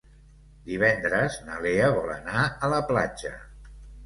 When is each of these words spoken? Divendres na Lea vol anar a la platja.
Divendres 0.69 1.37
na 1.49 1.59
Lea 1.67 1.91
vol 1.99 2.09
anar 2.15 2.47
a 2.47 2.71
la 2.73 2.81
platja. 2.89 3.37